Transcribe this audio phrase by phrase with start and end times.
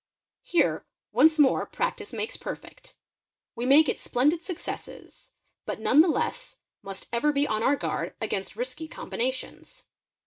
[0.41, 2.95] Here once more practice makes perfect.
[3.53, 5.33] We may ~ get splendid successes,
[5.67, 9.89] but none the less must ever be on our guard a gainst risky combinations.